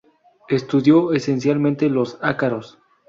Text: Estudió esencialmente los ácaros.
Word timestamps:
Estudió 0.49 1.13
esencialmente 1.13 1.87
los 1.87 2.17
ácaros. 2.23 2.79